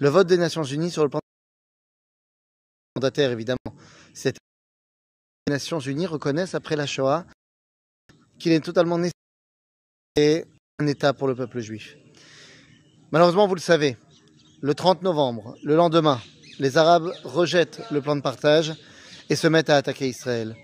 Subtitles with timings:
[0.00, 1.20] Le vote des Nations Unies sur le plan
[2.96, 3.58] mandataire, évidemment,
[4.14, 4.36] c'est
[5.46, 7.26] les Nations Unies reconnaissent après la Shoah
[8.38, 10.44] qu'il est totalement nécessaire
[10.78, 11.96] un État pour le peuple juif.
[13.10, 13.96] Malheureusement, vous le savez,
[14.60, 16.20] le 30 novembre, le lendemain,
[16.58, 18.74] les Arabes rejettent le plan de partage
[19.28, 20.56] et se mettent à attaquer Israël.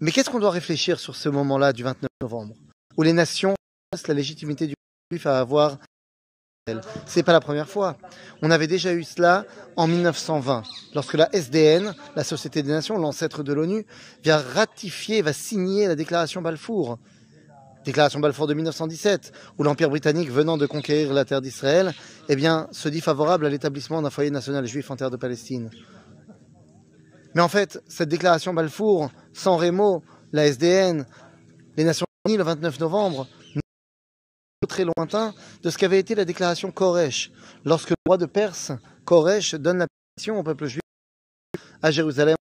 [0.00, 2.54] Mais qu'est-ce qu'on doit réfléchir sur ce moment-là du 29 novembre,
[2.96, 3.54] où les nations
[3.90, 4.74] passent la légitimité du
[5.10, 5.78] juif à avoir
[7.06, 7.96] c'est pas la première fois.
[8.42, 9.44] On avait déjà eu cela
[9.76, 10.62] en 1920,
[10.94, 13.86] lorsque la SDN, la Société des Nations, l'ancêtre de l'ONU,
[14.22, 16.98] vient ratifier, va signer la déclaration Balfour.
[17.84, 21.92] Déclaration Balfour de 1917, où l'Empire britannique, venant de conquérir la terre d'Israël,
[22.28, 25.70] eh bien, se dit favorable à l'établissement d'un foyer national juif en terre de Palestine.
[27.34, 30.02] Mais en fait, cette déclaration Balfour, sans Rémo,
[30.32, 31.06] la SDN,
[31.76, 33.26] les Nations Unies le 29 novembre,
[34.70, 37.30] très lointain de ce qu'avait été la déclaration Koresh,
[37.64, 38.70] lorsque le roi de Perse,
[39.04, 40.80] Koresh, donne la permission au peuple juif
[41.82, 42.36] à Jérusalem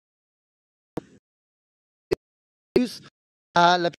[3.55, 3.89] à la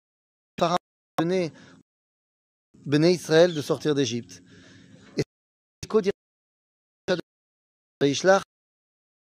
[1.19, 1.53] donner
[2.75, 4.43] Béné Israël de sortir d'Égypte.
[5.17, 5.23] Et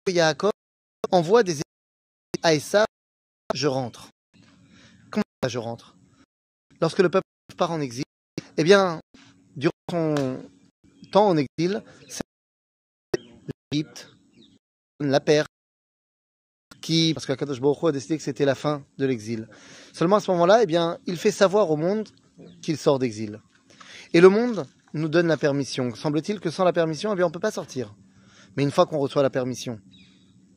[0.09, 0.53] Yaakov
[1.11, 1.61] envoie des
[2.43, 2.85] à Essa,
[3.53, 4.11] je rentre.
[5.11, 5.97] Comment je rentre?
[6.81, 8.05] Lorsque le peuple part en exil,
[8.59, 9.01] eh bien,
[9.57, 10.43] durant son
[11.13, 11.83] temps en exil,
[13.71, 14.11] l'Égypte,
[14.99, 15.47] la Perse,
[16.81, 19.49] qui, parce qu'Akadosh Baruch a décidé que c'était la fin de l'exil.
[19.93, 22.09] Seulement à ce moment-là, eh bien, il fait savoir au monde
[22.61, 23.41] qu'il sort d'exil.
[24.13, 25.95] Et le monde nous donne la permission.
[25.95, 27.95] Semble-t-il que sans la permission, eh bien, on ne peut pas sortir.
[28.57, 29.79] Mais une fois qu'on reçoit la permission,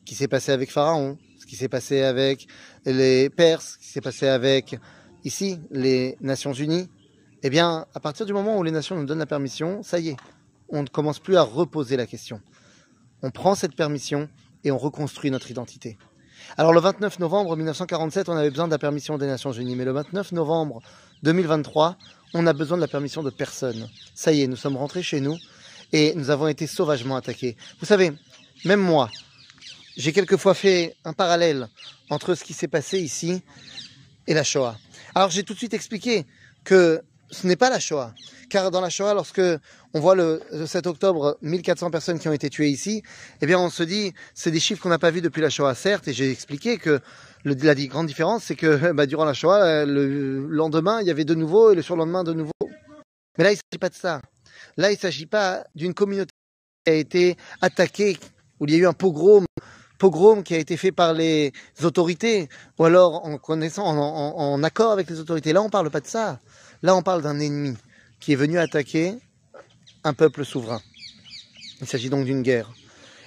[0.04, 2.48] qui s'est passé avec Pharaon, ce qui s'est passé avec
[2.84, 4.76] les Perses, qui s'est passé avec
[5.22, 6.88] ici les Nations Unies,
[7.42, 10.10] eh bien, à partir du moment où les nations nous donnent la permission, ça y
[10.10, 10.16] est,
[10.68, 12.40] on ne commence plus à reposer la question.
[13.22, 14.28] On prend cette permission
[14.64, 15.98] et on reconstruit notre identité.
[16.56, 19.84] Alors le 29 novembre 1947, on avait besoin de la permission des Nations Unies, mais
[19.84, 20.80] le 29 novembre
[21.22, 21.96] 2023,
[22.34, 23.88] on a besoin de la permission de personne.
[24.14, 25.36] Ça y est, nous sommes rentrés chez nous
[25.92, 27.56] et nous avons été sauvagement attaqués.
[27.80, 28.12] Vous savez,
[28.64, 29.10] même moi,
[29.96, 31.68] j'ai quelquefois fait un parallèle
[32.10, 33.42] entre ce qui s'est passé ici
[34.26, 34.76] et la Shoah.
[35.14, 36.24] Alors j'ai tout de suite expliqué
[36.64, 38.14] que ce n'est pas la Shoah.
[38.50, 39.40] Car dans la Shoah, lorsque
[39.94, 43.02] on voit le, 7 octobre 1400 personnes qui ont été tuées ici,
[43.40, 45.74] eh bien on se dit, c'est des chiffres qu'on n'a pas vus depuis la Shoah,
[45.74, 47.00] certes, et j'ai expliqué que
[47.44, 51.34] la grande différence, c'est que bah, durant la Shoah, le lendemain, il y avait de
[51.34, 52.52] nouveau, et le surlendemain, de nouveau.
[53.38, 54.20] Mais là, il ne s'agit pas de ça.
[54.76, 56.30] Là, il ne s'agit pas d'une communauté
[56.84, 58.18] qui a été attaquée,
[58.60, 59.44] où il y a eu un pogrom,
[60.02, 61.52] pogrom qui a été fait par les
[61.84, 65.52] autorités, ou alors en connaissant, en, accord avec les autorités.
[65.52, 66.40] Là, on parle pas de ça.
[66.82, 67.76] Là, on parle d'un ennemi
[68.18, 69.14] qui est venu attaquer
[70.02, 70.82] un peuple souverain.
[71.80, 72.68] Il s'agit donc d'une guerre.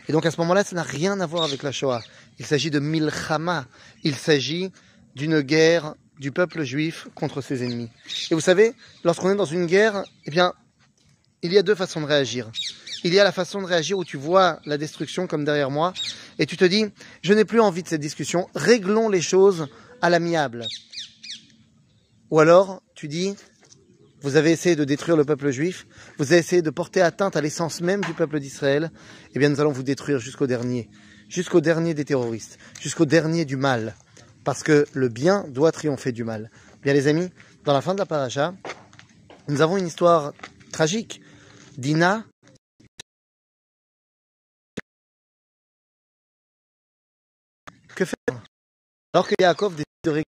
[0.09, 2.01] Et donc à ce moment-là, ça n'a rien à voir avec la Shoah.
[2.39, 3.67] Il s'agit de Milchama.
[4.03, 4.69] Il s'agit
[5.15, 7.89] d'une guerre du peuple juif contre ses ennemis.
[8.31, 8.73] Et vous savez,
[9.05, 10.51] lorsqu'on est dans une guerre, eh bien,
[11.41, 12.51] il y a deux façons de réagir.
[13.05, 15.93] Il y a la façon de réagir où tu vois la destruction comme derrière moi
[16.39, 16.87] et tu te dis,
[17.21, 19.67] je n'ai plus envie de cette discussion, réglons les choses
[20.01, 20.65] à l'amiable.
[22.31, 23.35] Ou alors, tu dis,
[24.21, 25.85] vous avez essayé de détruire le peuple juif,
[26.17, 28.89] vous avez essayé de porter atteinte à l'essence même du peuple d'Israël,
[29.35, 30.89] eh bien nous allons vous détruire jusqu'au dernier,
[31.29, 33.93] jusqu'au dernier des terroristes, jusqu'au dernier du mal,
[34.43, 36.49] parce que le bien doit triompher du mal.
[36.81, 37.29] Bien les amis,
[37.65, 38.55] dans la fin de la paracha,
[39.47, 40.33] nous avons une histoire
[40.71, 41.21] tragique.
[41.77, 42.25] Dina,
[49.15, 50.25] Alors que Yaakov décide de régler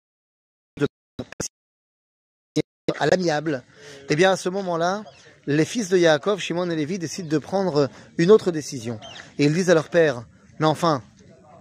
[3.00, 3.64] à l'amiable,
[4.10, 5.04] eh bien à ce moment-là,
[5.46, 9.00] les fils de Yaakov, Shimon et Lévi, décident de prendre une autre décision.
[9.38, 10.26] Et ils disent à leur père,
[10.58, 11.04] mais enfin,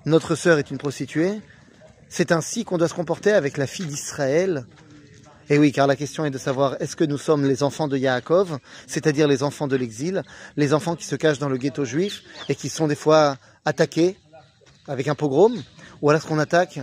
[0.07, 1.43] notre sœur est une prostituée,
[2.09, 4.65] c'est ainsi qu'on doit se comporter avec la fille d'Israël.
[5.51, 7.99] Et oui, car la question est de savoir est-ce que nous sommes les enfants de
[7.99, 10.23] Yaakov, c'est-à-dire les enfants de l'exil,
[10.57, 14.17] les enfants qui se cachent dans le ghetto juif et qui sont des fois attaqués
[14.89, 15.63] avec un pogrom,
[16.01, 16.81] ou alors est-ce qu'on attaque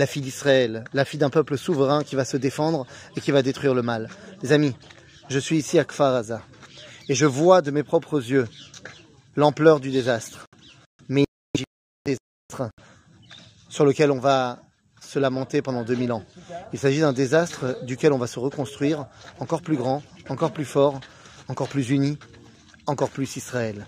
[0.00, 2.86] la fille d'Israël, la fille d'un peuple souverain qui va se défendre
[3.16, 4.08] et qui va détruire le mal.
[4.42, 4.74] Les amis,
[5.28, 6.22] je suis ici à Kfar
[7.08, 8.48] et je vois de mes propres yeux
[9.36, 10.46] l'ampleur du désastre.
[11.10, 11.26] Mais
[12.06, 12.70] désastre
[13.68, 14.62] sur lequel on va
[15.02, 16.24] se lamenter pendant 2000 ans.
[16.72, 19.06] Il s'agit d'un désastre duquel on va se reconstruire
[19.38, 20.98] encore plus grand, encore plus fort,
[21.48, 22.18] encore plus uni,
[22.86, 23.86] encore plus Israël.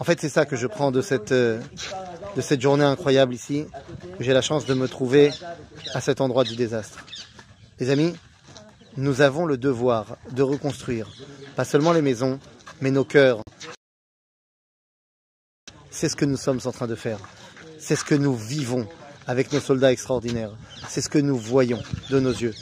[0.00, 1.60] En fait, c'est ça que je prends de cette, euh,
[2.36, 3.66] de cette journée incroyable ici.
[4.20, 5.32] J'ai la chance de me trouver
[5.94, 7.04] à cet endroit du désastre.
[7.78, 8.14] Les amis,
[8.96, 11.08] nous avons le devoir de reconstruire,
[11.56, 12.38] pas seulement les maisons,
[12.80, 13.42] mais nos cœurs.
[15.90, 17.18] C'est ce que nous sommes en train de faire.
[17.78, 18.86] C'est ce que nous vivons
[19.26, 20.50] avec nos soldats extraordinaires.
[20.88, 22.54] C'est ce que nous voyons de nos yeux.